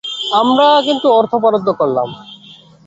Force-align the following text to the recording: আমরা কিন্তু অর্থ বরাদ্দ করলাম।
আমরা 0.33 0.67
কিন্তু 0.81 1.07
অর্থ 1.11 1.33
বরাদ্দ 1.35 1.69
করলাম। 1.71 2.09